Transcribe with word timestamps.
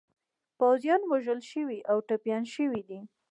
پوځیان 0.57 1.01
وژل 1.11 1.39
شوي 1.51 1.79
او 1.91 1.97
ټپیان 2.07 2.43
شوي 2.55 2.81
دي. 2.89 2.99